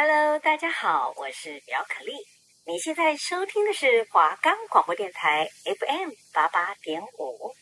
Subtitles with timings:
[0.00, 2.12] Hello，大家好，我是苗可丽。
[2.64, 7.52] 你现在收听的是华冈广播电台 FM 八八点五。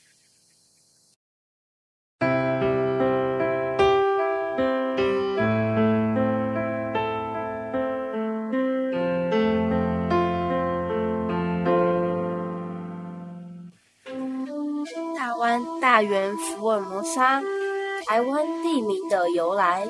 [15.16, 17.40] 台湾大员福尔摩沙，
[18.06, 19.88] 台湾地名的由来。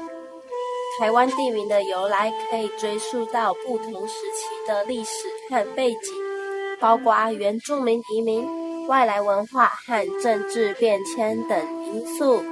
[0.98, 5.10] 台湾地名的由来可以追溯到不同时期的历史
[5.50, 5.98] 和背景，
[6.80, 12.42] 包括原住民移民、外来文化和政治变迁等因素。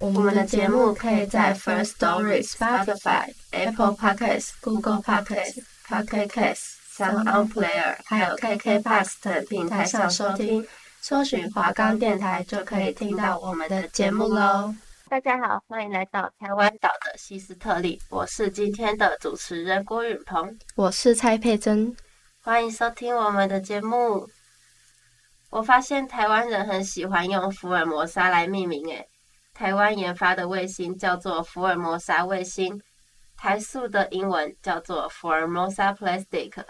[0.00, 6.76] 我们的节目可以在 First Story、Spotify、Apple Podcasts、Google Podcasts、Pocket Casts。
[7.00, 10.66] On Player，还有 KKBOX 等平台上收听，
[11.00, 14.74] 搜寻华冈电台就可以听到我们的节目喽。
[15.08, 21.96] 大家好，欢迎来到台湾岛的西斯特利，我是今天的主持人郭允鹏，我是蔡佩珍，
[22.42, 24.28] 欢迎收听我们的节目。
[25.48, 29.08] 我发现台湾人很喜欢用福尔摩沙来命名，诶，
[29.54, 32.78] 台湾研发的卫星叫做福尔摩沙卫星，
[33.40, 36.62] 台塑的英文叫做 Formosa Plastic。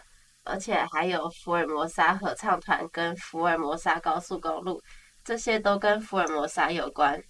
[0.42, 4.80] 而且还有福尔摩沙合唱团跟福尔摩沙高速公路，
[5.24, 7.20] 这些都跟福尔摩沙有关。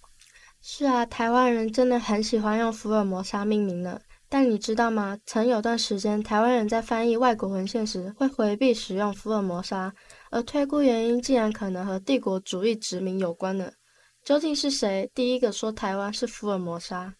[0.61, 3.99] 是啊，台湾人真的很喜欢用福尔摩沙命名呢。
[4.29, 5.17] 但你知道吗？
[5.25, 9.91] 曾有段时间，台湾人在翻译外国文献时会回避使用福尔摩沙，
[10.29, 13.69] 而推估原因竟然可能和帝国主义殖民有关呢。
[14.23, 17.13] 究竟是谁第一个说台湾是福尔摩沙？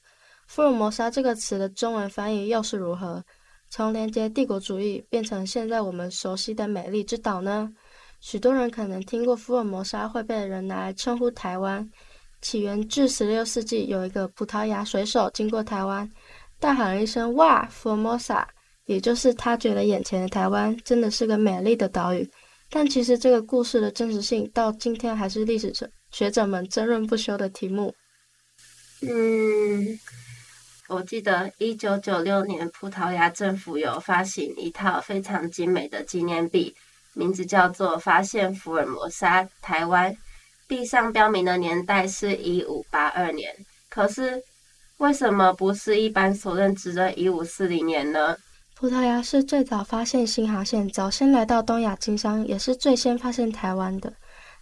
[0.54, 3.24] 福尔摩沙这个词的中文翻译又是如何？
[3.70, 7.72] 从连接帝国主义变成现在我们熟悉的美丽之岛呢？
[8.20, 11.90] 许多人可能听过福尔摩沙会被人拿来称呼台湾。
[12.42, 16.12] 起源自十六世纪，有一个葡萄牙水手经过台湾，
[16.60, 18.46] 大喊了一声“哇，福尔摩沙”，
[18.88, 22.30] 也就是他觉得眼前的台湾真的是个美丽的岛屿。
[22.70, 25.74] 但其实这个故事的真实性到今天还是历史
[26.12, 27.94] 学者们争论不休的题目。
[29.04, 29.98] 嗯。
[30.92, 36.76] 我记得一九九六年，葡萄牙政府有发行一套非常精美的纪念币，
[37.14, 40.14] 名字叫做“发现福尔摩沙台湾”。
[40.68, 43.56] 币上标明的年代是一五八二年，
[43.90, 44.44] 可是
[44.98, 48.36] 为什么不是一般所认知的一五四零年呢？
[48.76, 54.12] 葡萄牙是最早发现新航线，早先来到东亚经商，也是最先发现台湾的。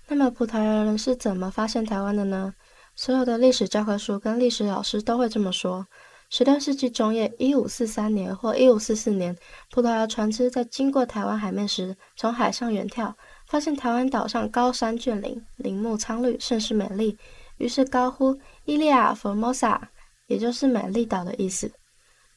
[0.08, 2.54] 那么葡萄牙人是怎么发现台湾的呢？
[2.96, 5.88] 所有的历史教科书跟历史老师都会这么说。
[6.32, 9.36] 十六世纪中叶，一五四三年或一五四四年，
[9.72, 13.12] 葡萄牙船只在经过台湾海面时，从海上远眺，
[13.48, 17.18] 发现台湾岛上高山峻岭，林木苍绿，甚是美丽，
[17.58, 19.90] 于是高呼“伊利亚·佛莫萨”，
[20.28, 21.72] 也就是美丽岛的意思。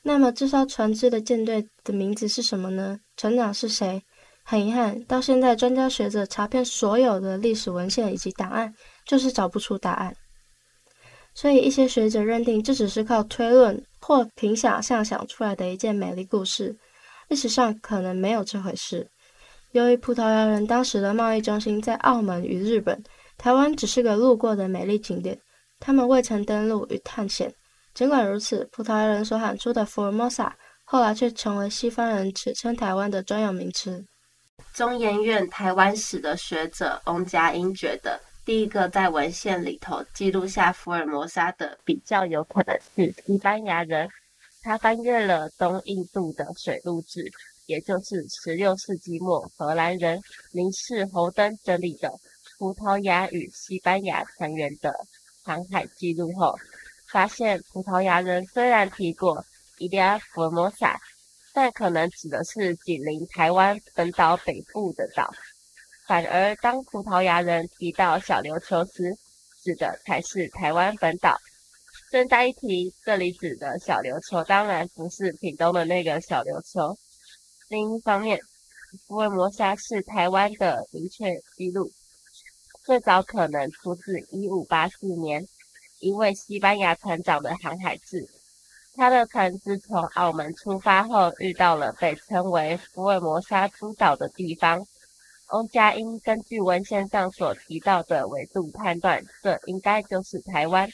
[0.01, 2.99] 那么，这艘船只的舰队的名字是什么呢？
[3.19, 4.03] 船长是谁？
[4.43, 8.75] 很遗憾，到现在专家学者查遍所有的历史文献以及档案，
[9.05, 10.17] 就是找不出答案。
[11.35, 16.77] 所以，一些学者认定这只是靠推论或凭想象想出来的一件美丽故事。
[17.29, 19.09] 历史上可能没有这回事。
[19.71, 23.03] 由于葡萄牙人当时的贸易中心在澳门与日本，
[23.39, 25.39] 台湾只是个路过的美丽景点，
[25.81, 27.51] 他们未曾登陆与探险。
[27.95, 30.55] 尽管如此，葡萄牙人所喊出的福尔摩萨，
[30.85, 34.05] 后来却成为西方人指称台湾的专有名词。
[34.75, 38.21] 中研院台湾史的学者翁佳音觉得。
[38.45, 44.09] 第一个在文献里头记录下福尔摩沙的，比较有可能是西班牙人。
[44.63, 47.31] 他翻阅了东印度的水路志，
[47.67, 50.21] 也就是十六世纪末荷兰人
[50.51, 52.13] 林氏侯登整理的
[52.59, 54.93] 葡萄牙与西班牙船员的
[55.45, 56.57] 航海记录后，
[57.07, 59.45] 发现葡萄牙人虽然提过
[59.79, 60.99] 伊利亚福尔摩沙，
[61.53, 65.33] 但可能指的是紧邻台湾本岛北部的岛。
[66.13, 69.17] 反而，当葡萄牙人提到小琉球时，
[69.63, 71.39] 指的才是台湾本岛。
[72.11, 76.95] 顺带一提，这里指的小琉球当然不是屏东的那个小琉球。
[77.71, 78.39] 另一方面，
[79.07, 81.91] 福尔摩沙是台湾的明确记录，
[82.85, 85.43] 最早可能出自1584年
[86.01, 88.29] 一位西班牙船长的航海志。
[88.95, 94.87] 他的船只从澳门出发后，遇到了被称为福尔摩沙诸岛的地方。
[95.53, 100.89] 翁佳音根据文献上所提到的纬度判断，这应该就是台湾。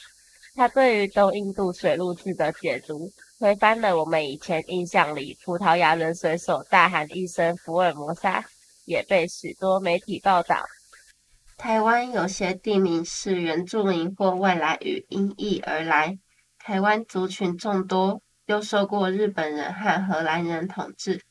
[0.54, 3.08] 他对于东印度水路志的解读，
[3.38, 8.44] 推翻了我们以前印象里葡萄牙人水手大喊一声“福尔摩沙”，
[8.84, 10.66] 也被许多媒体报道。
[11.56, 16.18] 台湾有些地名是原住民或外来语音译而来。
[16.58, 21.22] 台湾族群众多，又受过日本人和荷兰人统治，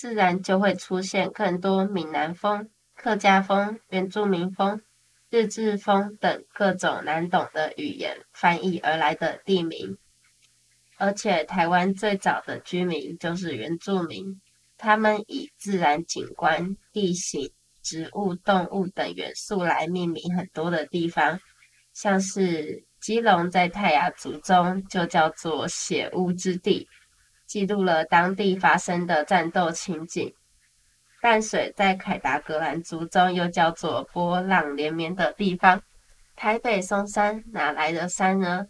[0.00, 4.80] 自然就会出现更多闽南风、客家风、原住民风、
[5.28, 9.98] 日治风等各种难懂的语言翻译而来的地名。
[10.98, 14.40] 而且，台湾最早的居民就是原住民，
[14.76, 17.50] 他们以自然景观、地形、
[17.82, 21.40] 植物、动物等元素来命名很多的地方，
[21.92, 22.84] 像是。
[23.00, 26.88] 基隆在泰雅族中就叫做血污之地，
[27.48, 30.32] 记录了当地发生的战斗情景。
[31.20, 35.82] 淡水在凯达格兰族中又叫做波浪连绵的地方。
[36.36, 38.66] 台北松山哪来的山呢？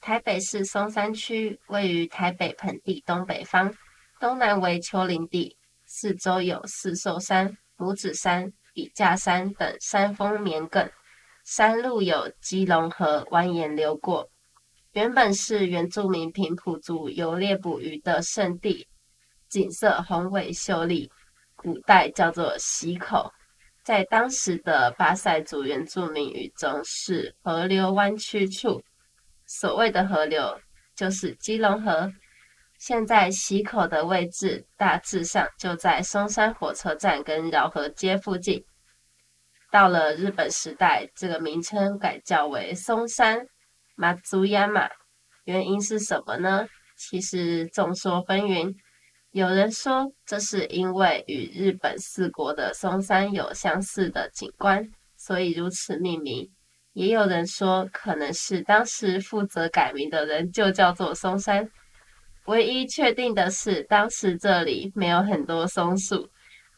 [0.00, 3.74] 台北市松山区位于台北盆地东北方，
[4.18, 5.54] 东南为丘陵地，
[5.84, 10.88] 四周有四兽山、拇指山、笔架山等山峰绵亘。
[11.44, 14.30] 山路有基隆河蜿蜒流过，
[14.92, 18.84] 原本是原住民平埔族游猎捕鱼的圣地，
[19.48, 21.08] 景色宏伟秀丽，
[21.54, 23.30] 古代叫做溪口，
[23.84, 28.82] 在当时的巴赛族原住民语中是河流弯曲处，
[29.46, 30.60] 所谓的河流
[30.96, 32.12] 就是基隆河。
[32.80, 38.64] 现在溪口的位置大致上就在松山火车站跟饶河街附近。
[39.70, 43.46] 到了日本时代，这个名称改叫为松山
[44.00, 44.88] 马祖亚马，
[45.44, 46.66] 原因是什么呢？
[46.96, 48.74] 其实众说纷纭。
[49.32, 54.82] 有人说这是因为与日本四国的松山有相似的景观，
[55.18, 56.50] 所以如此命名。
[56.94, 61.70] 也有人说可能是当时负责改名的人就叫做松山。
[62.46, 66.26] 唯一确定的是，当时这里没有很多松树。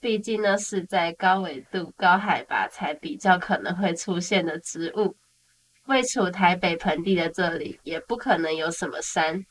[0.01, 5.17] 毕竟呢，是在高纬度、高海拔才比较可能会出现的植物。
[5.87, 9.45] 位处台北盆地的这里，也不可能有什么山。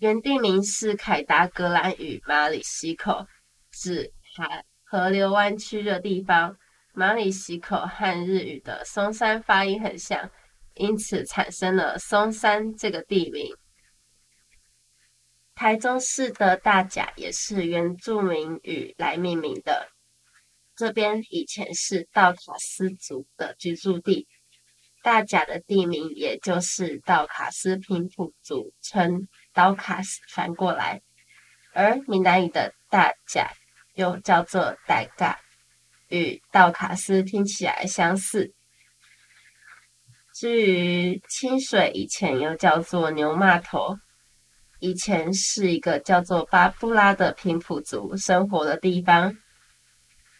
[0.00, 3.26] 原地名是凯达格兰语马里溪口，
[3.70, 6.56] 指海河流弯曲的地方。
[6.94, 10.30] 马里溪口和日语的松山发音很像，
[10.74, 13.56] 因此产生了松山这个地名。
[15.54, 19.88] 台中市的大甲也是原住民语来命名的。
[20.76, 24.26] 这边以前是道卡斯族的居住地，
[25.02, 31.02] 大甲的地名也就是道卡斯平埔族称道卡斯翻过来，
[31.74, 33.50] 而闽南语的大甲
[33.94, 35.38] 又叫做大甲，
[36.08, 38.54] 与道卡斯听起来相似。
[40.34, 43.98] 至于清水，以前又叫做牛骂头。
[44.78, 49.36] 以前是一个叫做巴布拉的平埔族生活的地方。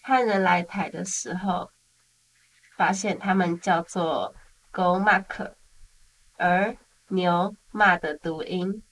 [0.02, 1.70] 汉人来台的时候，
[2.76, 4.34] 发现他们叫做
[4.72, 5.56] 狗马克，
[6.38, 6.76] 而
[7.08, 8.82] 牛马的读音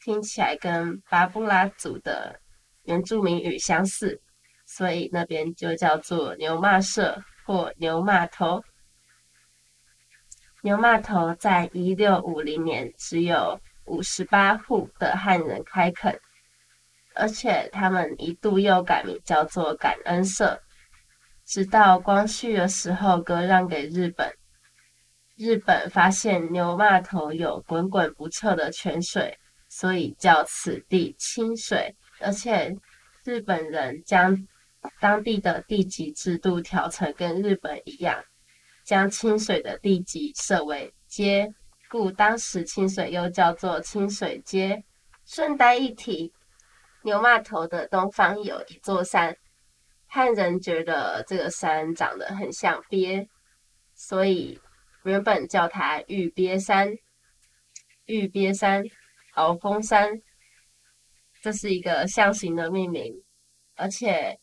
[0.00, 2.40] 听起来跟巴布拉族的
[2.84, 4.18] 原住民语相似，
[4.64, 8.62] 所以那边就叫做牛马社或牛马头。
[10.62, 13.60] 牛马头在一六五零年只有。
[13.86, 16.16] 五十八户的汉人开垦，
[17.16, 20.56] 而且他们一度又改名叫做感恩社，
[21.44, 24.32] 直到光绪的时候割让给日本。
[25.36, 29.36] 日本发现牛骂头有滚滚不辍的泉水，
[29.68, 31.94] 所以叫此地清水。
[32.20, 32.76] 而且
[33.24, 34.36] 日本人将
[35.00, 38.22] 当地的地级制度调成跟日本一样，
[38.84, 41.52] 将清水的地级设为街。
[41.88, 44.82] 故当时清水又叫做清水街。
[45.24, 46.32] 顺带一提，
[47.02, 49.36] 牛骂头的东方有一座山，
[50.06, 53.28] 汉人觉得这个山长得很像鳖，
[53.94, 54.60] 所以
[55.04, 56.92] 原本叫它玉鳖山。
[58.06, 58.82] 玉鳖山、
[59.36, 60.10] 鳌峰山，
[61.40, 63.12] 这是一个象形的命名，
[63.76, 64.38] 而且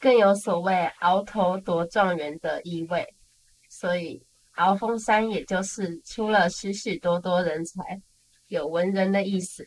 [0.00, 3.06] 更有所谓鳌头夺状元的意味，
[3.68, 4.24] 所以。
[4.56, 8.00] 鳌峰山，也就是出了许许多多人才，
[8.46, 9.62] 有文人的意思，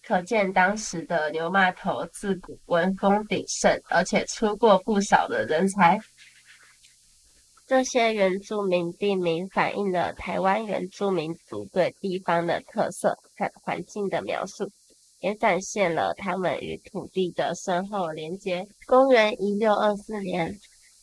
[0.00, 5.98] 可见当时的牛骂头自古文风鼎盛，而且出过不少的人才。
[7.68, 14.66] 这些原住民地名反映了台湾原住民族对地方的特色和环境的描述，
[15.20, 18.66] 也展现了他们与土地的深厚连结。
[18.86, 20.58] 公元一六二四年，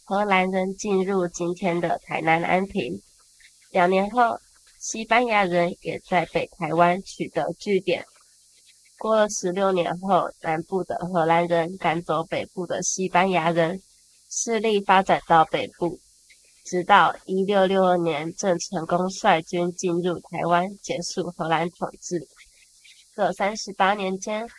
[0.06, 3.00] 荷兰人进入今天的台南安平。
[3.70, 4.36] 两年后，
[4.80, 8.04] 西班牙人也在北台湾取得据点。
[8.98, 13.80] 过了十六年后，南部的荷兰人赶走北部的西班牙人，
[14.32, 16.00] 势力发展到北部，
[16.66, 22.28] 直到一六六二年，郑成功率军进入台湾，结束荷兰统治。
[23.16, 24.50] 这三十八年间，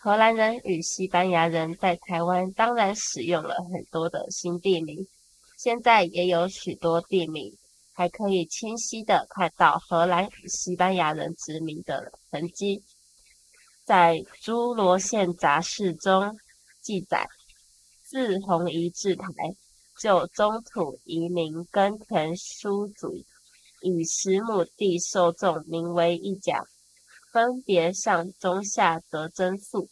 [0.00, 5.06] 荷兰人与西班牙人在台湾当然使用了很多的新地名，
[5.56, 7.56] 现在也有许多地名
[7.92, 12.82] 还可以清晰的看到荷兰与西班牙人殖民的痕迹。
[13.84, 16.36] 在《诸罗县杂事》中
[16.80, 17.24] 记载，
[18.02, 19.26] 自红夷至台，
[20.02, 23.24] 就中土移民耕田书族，
[23.82, 26.60] 以十亩地受众名为一甲，
[27.32, 29.88] 分别上中下得征粟，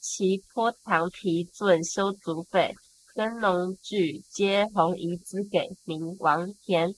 [0.00, 2.74] 其坡塘皮准修筑费，
[3.14, 6.94] 耕农具皆红夷资给，名王田。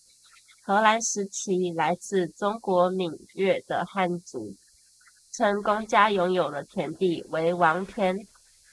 [0.65, 4.55] 荷兰时期来自中国闽粤的汉族。
[5.33, 8.17] 称公家拥有的田地为王田，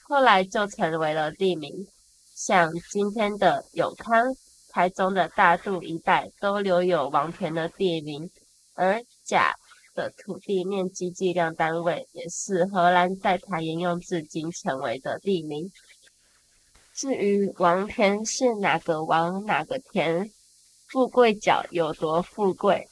[0.04, 1.88] 后来就成为了地名。
[2.40, 4.34] 像今天的永康、
[4.70, 8.32] 台中的大肚一带都留有王田的地名，
[8.76, 9.54] 而甲
[9.94, 15.70] 的土地面积计量单位也是荷兰在台沿用至今成为的地名。
[16.94, 20.32] 至于王田是哪个王哪个田，
[20.88, 22.88] 富贵角有多富贵？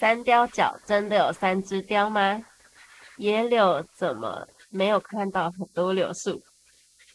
[0.00, 2.44] 三雕角真的有三只雕吗？
[3.18, 6.42] 野柳怎么没有看到很多柳树？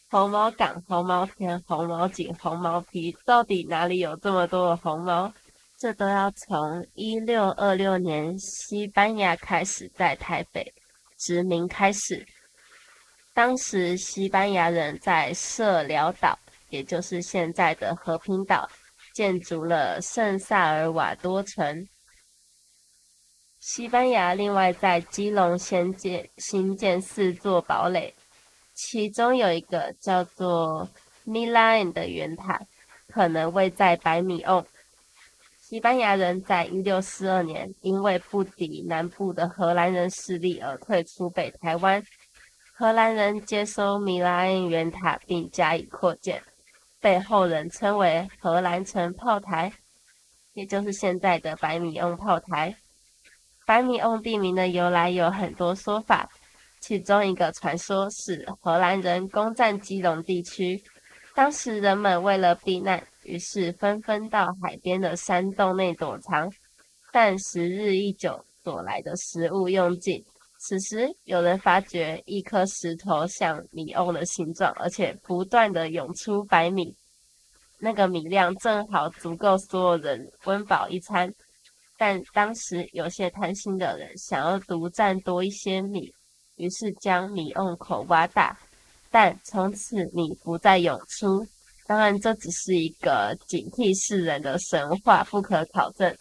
[0.08, 5.32] 红毛港、红毛田、红毛井、红毛皮，到底哪里有这么多的红毛？
[5.76, 10.72] 这都要从一六二六年西班牙开始在台北
[11.18, 12.24] 殖民开始。
[13.34, 16.38] 当时西班牙人在社寮岛，
[16.70, 18.66] 也就是现在的和平岛，
[19.12, 21.86] 建筑了圣萨尔瓦多城。
[23.58, 28.14] 西班牙另外在基隆新建新建四座堡垒，
[28.76, 30.86] 其中有一个叫做
[31.24, 32.60] 米兰的圆塔，
[33.08, 34.64] 可能位在百米瓮。
[35.58, 42.00] 西班牙人在一六四二年因为不敌南部的荷兰人势力而退出北台湾，
[42.74, 46.40] 荷兰人接收米兰圆塔并加以扩建，
[47.00, 49.72] 被后人称为荷兰城炮台，
[50.52, 52.76] 也就是现在的白米瓮炮台。
[53.64, 56.28] 白米瓮地名的由来有很多说法，
[56.86, 60.80] 其中一个传说是荷兰人攻占基隆地区，
[61.34, 66.48] 当时人们为了避难，于是纷纷到海边的山洞内躲藏。
[67.12, 70.24] 但时日一久，躲来的食物用尽，
[70.60, 76.94] 此时有人发觉一颗石头像米瓮的形状，而且不断的涌出白米，
[77.80, 81.34] 那个米量正好足够所有人温饱一餐。
[81.98, 86.12] 但当时有些贪心的人想要独占多一些米，
[86.56, 88.58] 于是将米瓮口挖大，
[89.10, 91.46] 但从此你不再涌出。
[91.86, 96.16] 当然，这只是一个警惕世人的神话，不可考证。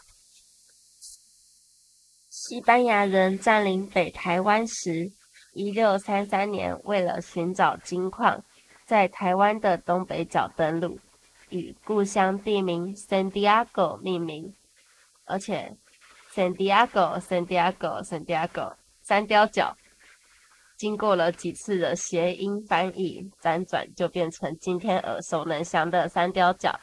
[2.30, 5.12] 西班牙人占领北台湾时，
[5.54, 8.44] 一六三三年，为了寻找金矿，
[8.86, 11.00] 在台湾的东北角登陆，
[11.50, 14.54] 以故乡地名圣地亚哥命名。
[15.24, 15.76] 而且
[16.32, 19.76] ，San Diego，San Diego，San Diego，三雕角，
[20.78, 26.78] 经过了几次的谐音翻译，辗转就变成今天耳熟能详的三貂角。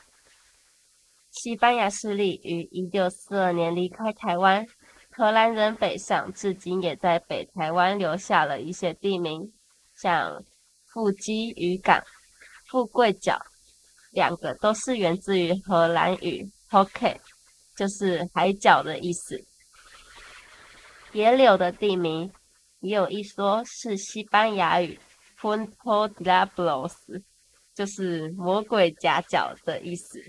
[1.31, 4.67] 西班牙势力于一六四二年离开台湾，
[5.11, 9.53] 荷兰人北上，至今也在北台湾留下了一些地名，
[9.95, 10.43] 像
[10.87, 12.03] 富基渔港、
[12.69, 13.39] 富贵角，
[14.11, 17.17] 两个都是源自于荷兰语 Hokke
[17.77, 19.43] 就是海角的意思。
[21.13, 22.31] 野柳的地名
[22.83, 24.99] 也有一说是西班牙语
[25.41, 27.23] Punto Diablos，
[27.75, 30.21] 就是魔鬼夹角的意思。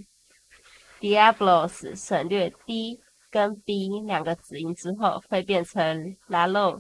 [1.01, 6.79] Diablos 省略 D 跟 B 两个子音之后会变成拉漏，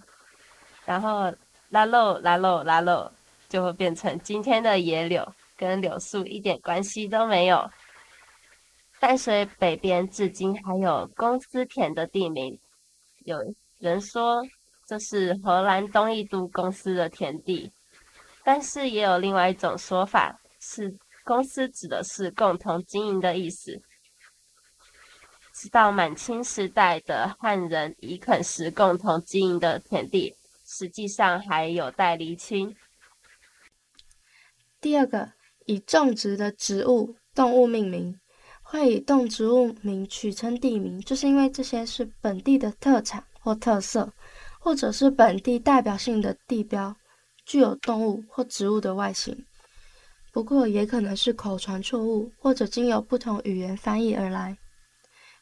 [0.85, 1.33] 然后
[1.69, 3.11] 拉漏拉漏拉漏
[3.49, 5.27] 就会变成今天的野柳，
[5.57, 7.69] 跟柳树一点关系都没有。
[8.99, 12.57] 淡水北边至今还有公司田的地名，
[13.25, 13.37] 有
[13.79, 14.43] 人说
[14.85, 17.71] 这是荷兰东印度公司的田地，
[18.43, 23.81] 但是也有另外一种说法，是公司指的是共同经营的意思。
[25.53, 30.35] 直到满清时代的汉人以垦时共同经营的田地，
[30.65, 32.75] 实际上还有待厘清。
[34.81, 35.31] 第二个，
[35.65, 38.19] 以种植的植物、动物命名。
[38.65, 44.11] 会以动植物名取称地名，就是因为这些是本地的特产或特色。
[44.63, 46.95] 或者是本地代表性的地标，
[47.45, 49.37] 具有动物或植物的外形。
[50.31, 54.57] 不过，也可能是口传错误，或者经由不同语言翻译而来。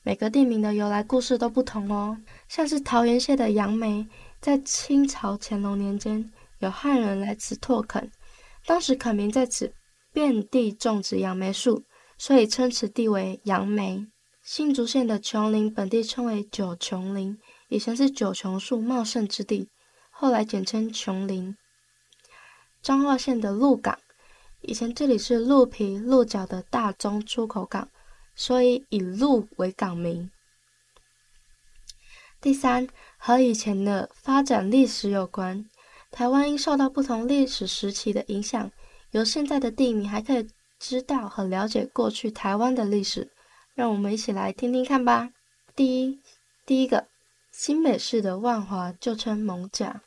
[0.01, 2.17] 每个地名的由来故事都不同哦。
[2.49, 4.03] 像是桃园县的杨梅，
[4.39, 8.11] 在清朝乾隆年间，有汉人来此拓垦，
[8.65, 9.71] 当时垦民在此
[10.11, 11.83] 遍地种植杨梅树，
[12.17, 14.03] 所以称此地为杨梅。
[14.43, 17.37] 新竹县的琼林，本地称为九琼林，
[17.71, 19.69] 以前是九琼树茂盛之地，
[20.09, 21.55] 后来简称琼林。
[22.81, 23.97] 彰化县的鹿港，
[24.59, 27.87] 以前这里是鹿皮、鹿角的大宗出口港，
[28.35, 30.29] 所以以鹿为港名。
[32.41, 35.65] 第三，和以前的发展历史有关，
[36.11, 38.69] 台湾因受到不同历史时期的影响，
[39.11, 40.45] 由现在的地名还可以
[40.77, 43.31] 知道和了解过去台湾的历史。
[43.73, 45.29] 让我们一起来听听看吧。
[45.73, 46.19] 第一，
[46.65, 47.07] 第一个，
[47.51, 50.01] 新北市的万华就称蒙甲。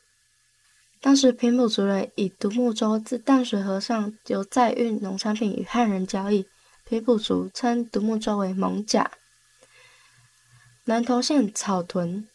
[0.99, 6.47] 当时平埔族人以独木舟自淡水河上由载运农产品与汉人交易，
[6.83, 9.11] 平埔族称独木舟为蒙甲。
[10.85, 12.27] 南投县草屯，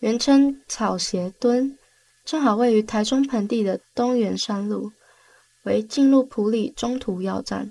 [0.00, 1.78] 原称草鞋墩，
[2.24, 4.92] 正好位于台中盆地的东源山路，
[5.64, 7.70] 为进入埔里中途要站。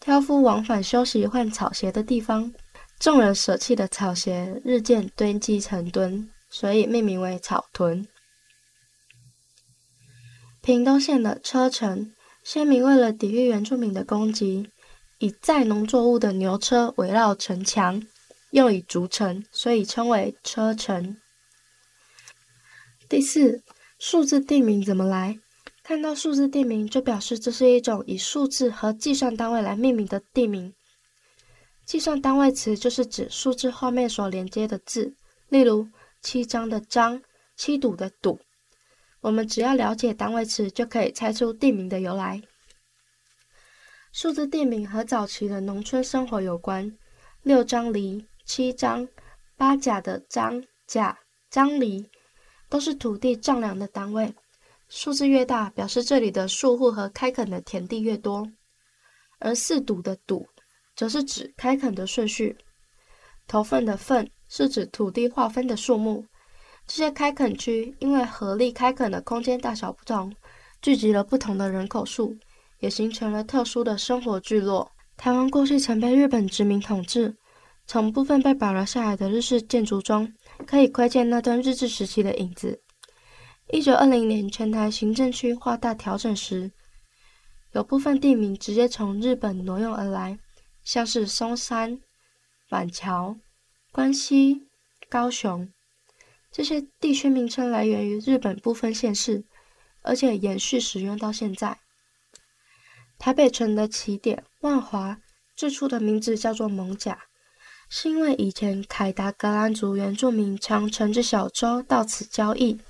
[0.00, 2.52] 挑夫往返休息换草鞋的地方，
[2.98, 8.06] 众人舍弃的草鞋日渐堆积成墩，所以命名为草屯。
[10.60, 12.12] 屏东县的车城，
[12.42, 14.68] 先民为了抵御原住民的攻击，
[15.18, 18.02] 以载农作物的牛车围绕城墙，
[18.50, 21.16] 用以筑城，所以称为车城。
[23.08, 23.62] 第四，
[24.00, 25.38] 数字地名怎么来？
[25.84, 30.74] 看到数字地名，就表示这是一种以数字和计算单位来命名的地名。
[31.88, 35.16] 计算单位词就是指数字后面所连接的字，
[35.48, 35.88] 例如
[36.20, 37.22] 七张的张、
[37.56, 38.38] 七堵的堵。
[39.22, 42.42] 我们只要了解单位词，就可以猜出地名的由来。
[44.12, 46.94] 数字地名和早期的农村生活有关。
[47.42, 49.08] 六张犁、七张、
[49.56, 52.06] 八甲的张、甲、张犁，
[52.68, 54.34] 都是土地丈量的单位。
[54.90, 58.44] 数字越大，表示这里的树户和开垦的田地越多；
[59.38, 60.46] 而四堵的堵，
[60.98, 62.52] 则是指开垦的顺序；
[63.46, 66.26] 头份的份，是指土地划分的数目。
[66.88, 70.34] 这些开垦区因为合力开垦的空间大小不同，
[70.82, 72.36] 聚集了不同的人口数，
[72.80, 74.90] 也形成了特殊的生活聚落。
[75.16, 77.32] 台湾过去曾被日本殖民统治，
[77.86, 80.28] 从部分被保留下来的日式建筑中，
[80.66, 82.82] 可以窥见那段日治时期的影子。
[83.70, 86.68] 一九二零年全台行政区划大调整时，
[87.70, 90.36] 有部分地名直接从日本挪用而来，
[90.88, 92.00] 像是松山、
[92.70, 93.36] 板桥、
[93.92, 94.70] 关西、
[95.10, 95.70] 高雄，
[96.50, 99.44] 这些地区名称来源于日本部分县市，
[100.00, 101.80] 而且延续使用到现在。
[103.18, 105.20] 台北城的起点万华，
[105.54, 107.18] 最初的名字叫做艋舺，
[107.90, 112.80] 是因为以前凯达格兰族原住民常乘着小舟到此交易。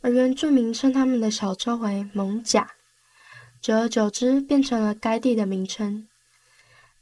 [0.00, 2.68] 而原住民称他们的小舟为艋舺，
[3.64, 6.06] 久而久之变成了该地的名称。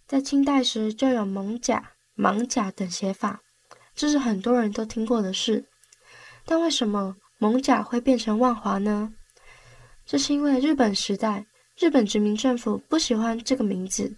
[0.06, 1.82] 在清代时就有艋舺、
[2.14, 3.40] 艋舺等写法，
[3.96, 5.64] 这是很多人都听过的事。
[6.44, 9.12] 但为什么蒙甲会变成万华呢？
[10.06, 11.44] 这是因为日本时代
[11.76, 14.14] 日本殖民政府不喜欢这个名字，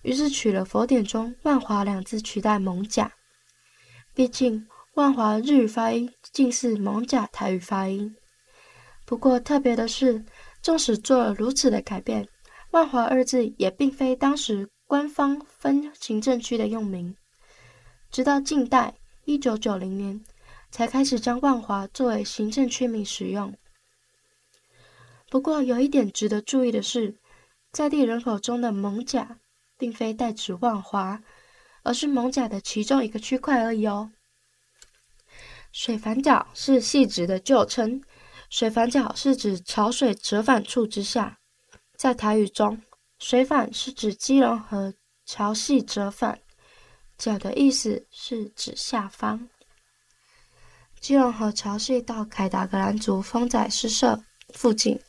[0.00, 3.12] 于是取了佛典中万华两字取代蒙甲。
[4.14, 8.16] 毕竟万华日语发音近似蒙甲台语发音。
[9.04, 10.24] 不过特别的是，
[10.62, 12.26] 纵使做了如此的改变，
[12.70, 17.14] 万华二字也并非当时官方分行政区的用名。
[18.10, 18.94] 直到近代
[19.24, 20.22] 一九九零年，
[20.70, 23.52] 才开始将万华作为行政区名使用。
[25.28, 27.16] 不过有一点值得注意的是，
[27.72, 29.38] 在地人口中的艋舺，
[29.76, 31.20] 并非代指万华，
[31.82, 34.12] 而是艋舺的其中一个区块而已哦。
[35.72, 38.00] 水反角是汐止的旧称。
[38.52, 41.38] 水反角是指潮水折返处之下，
[41.96, 42.82] 在台语中，
[43.18, 44.92] 水反是指基隆河
[45.24, 46.38] 潮汐折返，
[47.16, 49.48] 角的意思是指下方。
[51.00, 55.00] 基隆河潮汐到凯达格兰族丰仔诗社附近，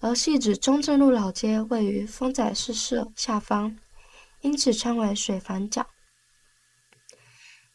[0.00, 3.78] 而汐指中正路老街位于丰仔诗社下方，
[4.42, 5.86] 因此称为水反角。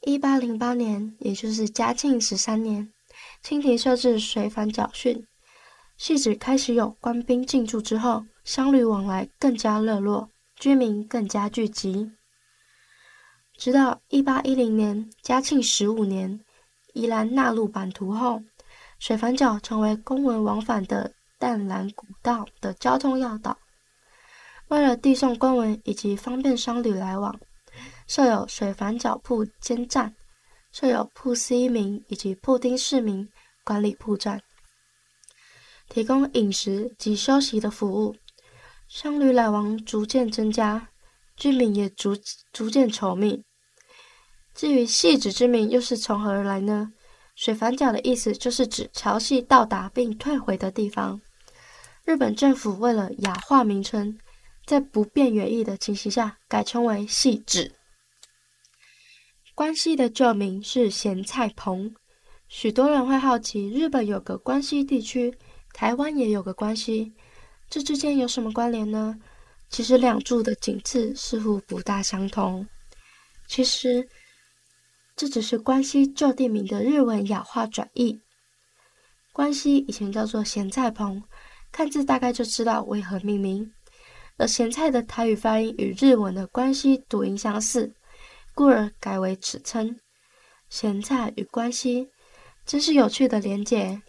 [0.01, 2.93] 一八零八年，也就是嘉庆十三年。
[3.41, 5.25] 清廷设置水反角训，
[5.97, 12.11] 汐止开始有官兵进驻之后，商旅往来更加热络，居民更加聚集。
[13.57, 16.39] 直到一八一零年，嘉庆十五年，
[16.93, 18.41] 宜兰纳入版图后，
[18.99, 23.57] 水湳角成为公文往返的淡兰古道的交通要道。
[24.67, 27.37] 为了递送公文以及方便商旅来往，
[28.07, 30.13] 设有水湳角铺兼站，
[30.71, 33.27] 设有铺司一名以及铺丁市名
[33.63, 34.41] 管理铺站，
[35.89, 38.15] 提供饮食及休息的服务。
[38.87, 40.89] 商旅来往逐渐增加，
[41.37, 42.17] 居民也逐
[42.51, 43.43] 逐渐稠密。
[44.55, 46.91] 至于汐止之名又是从何而来呢？
[47.35, 51.21] 水反角的意思就是指潮汐到达并退回的地方。
[52.03, 54.19] 日本政府为了雅化名称，
[54.65, 57.71] 在不变原意的情形下，改称为汐止。
[59.59, 61.93] 关西的旧名是咸菜棚，
[62.47, 65.37] 许多人会好奇，日本有个关西地区，
[65.73, 67.11] 台湾也有个关西，
[67.69, 69.19] 这之间有什么关联呢？
[69.69, 72.65] 其实两处的景致似乎不大相同。
[73.49, 74.07] 其实
[75.17, 78.21] 这只是关西旧地名的日文雅化转译。
[79.33, 81.21] 关西以前叫做咸菜棚，
[81.69, 83.69] 看字大概就知道为何命名。
[84.37, 87.93] 而咸菜的台语发音与日文的关西读音相似。
[88.53, 89.99] 故而改为此称，
[90.69, 92.09] 咸菜与关西，
[92.65, 94.01] 真是有趣的连结。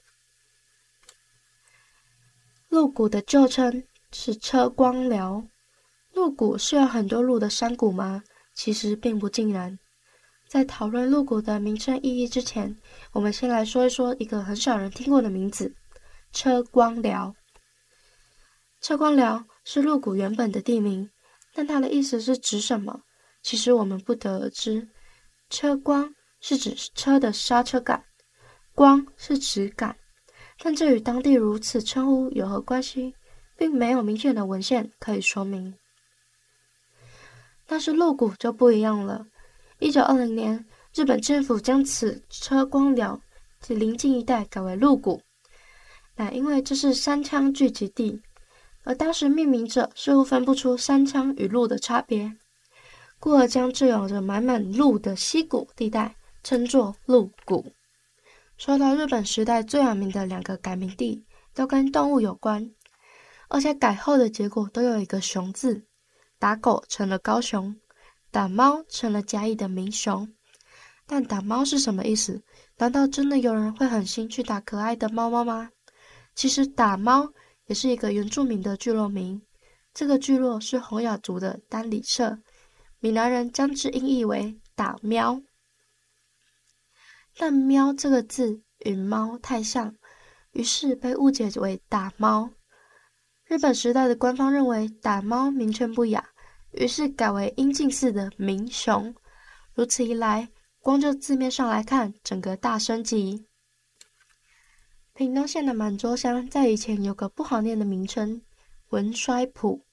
[2.68, 5.44] 鹿谷的旧称是车光寮。
[6.12, 8.22] 鹿谷是有很多鹿的山谷吗？
[8.54, 9.78] 其实并不尽然。
[10.48, 12.76] 在讨论鹿谷的名称意义之前，
[13.12, 15.74] 我们先来说一说一个很少人听过的名字——
[16.32, 17.34] 车光寮。
[18.80, 21.10] 车光寮是鹿谷原本的地名，
[21.54, 23.02] 但它的意思是指什么？
[23.42, 24.88] 其实我们不得而知。
[25.48, 28.04] 车光是指车的刹车杆，
[28.74, 29.96] 光是指杆，
[30.62, 33.14] 但这与当地如此称呼有何关系，
[33.56, 35.74] 并没有明确的文献可以说明。
[37.66, 39.26] 但是鹿谷就不一样了。
[39.78, 43.20] 一九二零年，日本政府将此车光寮
[43.60, 45.20] 及邻近一带改为鹿谷，
[46.16, 48.20] 乃因为这是山羌聚集地，
[48.84, 52.36] 而当时命名者似乎分不出山羌与鹿的差别。
[53.20, 57.72] 故而将这有着满满鹿的溪谷地带称作鹿谷。
[58.56, 61.22] 说到日本时代最有名的两个改名地，
[61.54, 62.70] 都跟动物有关，
[63.48, 65.84] 而且改后的结果都有一个“熊”字，
[66.38, 67.76] 打狗成了高雄，
[68.30, 70.26] 打猫成了嘉义的民雄。
[71.06, 72.42] 但打猫是什么意思？
[72.78, 75.70] 难道真的有人会狠心去打可爱的猫猫吗？
[76.34, 77.30] 其实打猫
[77.66, 79.42] 也是一个原住民的聚落名，
[79.92, 82.38] 这个聚落是洪雅族的丹里社。
[83.02, 85.40] 闽南人将之音译为“打喵”，
[87.38, 89.96] 但“喵”这个字与猫太像，
[90.52, 92.50] 于是被误解为“打猫”。
[93.46, 96.28] 日本时代的官方认为“打猫”名称不雅，
[96.72, 99.14] 于是改为音近似的“民雄”。
[99.74, 103.46] 如此一来，光就字面上来看，整个大升级。
[105.14, 108.42] 屏东县的满州乡在以前有个不好念的名称——
[108.90, 109.86] 文衰埔。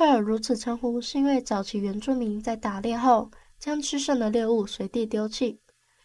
[0.00, 5.60] 会有如此称呼，是因为早期原住民在打猎后将吃剩的猎物随地丢弃，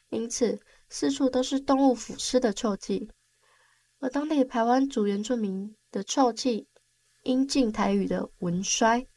[0.10, 3.10] 因此四处都是动物腐尸的臭气。
[4.02, 6.68] 而当地排湾族原住民的臭气，
[7.24, 9.08] 音近台语的文衰。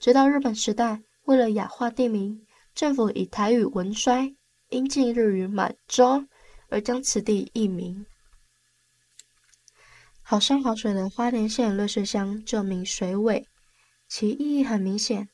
[0.00, 4.34] 直到日本时代，为了雅化地名，政府以台语文衰
[4.70, 6.24] 音近日语满洲，
[6.70, 8.04] 而将此地易名。
[10.22, 13.46] 好山好水的花莲县瑞穗乡旧名水尾。
[14.08, 15.28] 其意义很明显，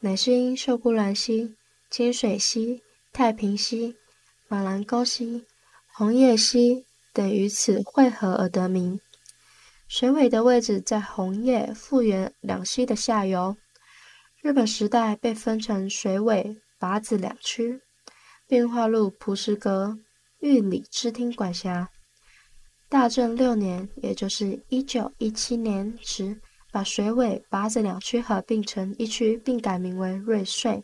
[0.00, 1.54] 乃是因秀姑峦溪、
[1.90, 3.94] 清水溪、太平溪、
[4.48, 5.44] 马兰沟溪、
[5.92, 8.98] 红叶溪等于此汇合而得名。
[9.86, 13.56] 水尾的位置在红叶、富源两溪的下游。
[14.40, 17.80] 日本时代被分成水尾、八子两区，
[18.48, 19.98] 并划入蒲石阁
[20.40, 21.90] 御礼支厅管辖。
[22.88, 26.40] 大正六年，也就是一九一七年时，
[26.74, 30.82] 把水尾、八子两区合并成一区，并改名为瑞穗。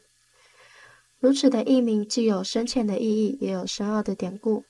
[1.18, 4.62] 如此的译名，既有深浅的意义，也有深奥的典故。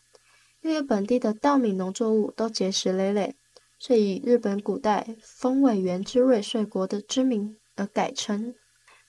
[0.62, 3.37] 因为本地的稻米农作物都结实累累，
[3.78, 8.54] 所以日本古代丰尾原之瑞穗国的之名而改称。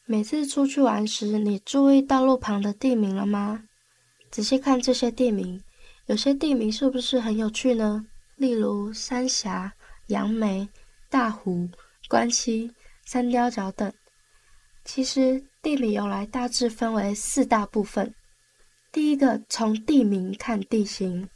[0.06, 3.64] 每次出去玩时，你注意道路旁的地名了吗？
[4.30, 5.64] 仔细看这些地名，
[6.08, 8.06] 有些地名是不是很有趣呢？
[8.36, 9.72] 例如三峡、
[10.08, 10.68] 杨梅、
[11.10, 11.70] 大湖。
[12.12, 12.74] 关西、
[13.06, 13.90] 三貂角等，
[14.84, 18.14] 其实地理由来大致分为四大部分。
[18.92, 21.30] 第一个，从地名看地形，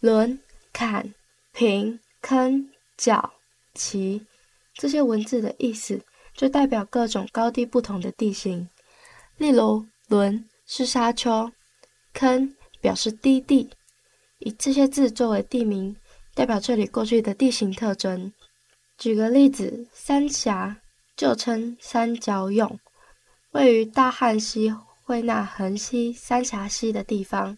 [0.00, 0.40] 轮、
[0.72, 1.12] 坎、
[1.52, 3.34] 平、坑、角、
[3.74, 4.26] 崎
[4.72, 8.70] 这些文字的意思，就代表各种高低不同的地形。
[9.36, 11.52] 例如，轮是沙丘，
[12.14, 13.68] 坑表示低地，
[14.38, 15.94] 以这些字作为地名，
[16.34, 18.32] 代表这里过去的地形特征。
[19.00, 20.76] 举个例子，三峡
[21.16, 22.78] 旧称三角涌，
[23.52, 24.70] 位于大汉溪
[25.02, 27.56] 汇纳横溪三峡溪的地方，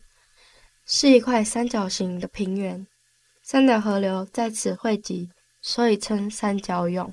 [0.87, 2.87] 是一块三角形的平原，
[3.43, 5.29] 三条河流在此汇集，
[5.61, 7.13] 所以称三角涌。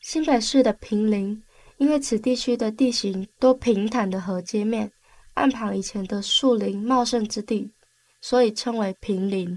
[0.00, 1.40] 新北市的平林，
[1.76, 4.90] 因为此地区的地形多平坦的河阶面，
[5.34, 7.72] 岸旁以前的树林茂盛之地，
[8.20, 9.56] 所以称为平林。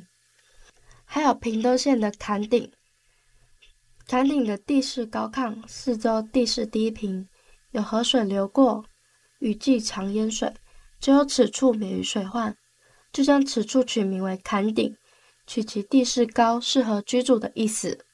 [1.04, 2.72] 还有屏东县的坎顶，
[4.08, 7.28] 崁顶的地势高亢，四周地势低平，
[7.72, 8.84] 有河水流过，
[9.40, 10.54] 雨季常淹水，
[11.00, 12.56] 只有此处免于水患，
[13.14, 14.96] 就将此处取名为坎顶，
[15.48, 18.06] 取其地势高，适合居住的意思。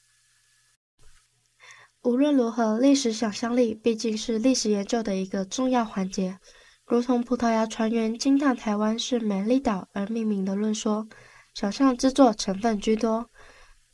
[2.03, 6.37] 无论如何，历史想象力毕竟是历史研究的一个重要环节。
[6.85, 11.05] 如同葡萄牙船员惊叹台湾是美丽岛而命名的论说，
[11.53, 13.29] 想象之作成分居多，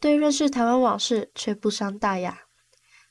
[0.04, 2.38] 对认识台湾往事却不伤大雅。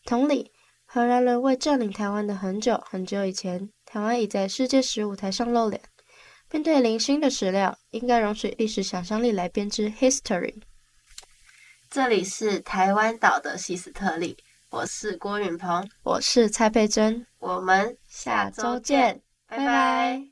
[0.05, 0.53] 同理，
[0.85, 5.81] 荷兰人为占领台湾的很久很久以前，台湾已在世界史舞台上露脸。
[6.51, 10.61] 面对零星的史料，应该容许历史想象力来编织 history。
[11.89, 14.37] 这里是台湾岛的西斯特利。
[14.69, 19.65] 我是郭允鹏，我是蔡佩珍，我们下周见，拜拜。
[19.65, 20.32] 拜拜。